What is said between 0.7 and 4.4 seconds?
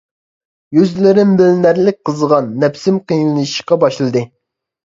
يۈزلىرىم بىلىنەرلىك قىزىغان، نەپسىم قىيىنلىشىشقا باشلىدى.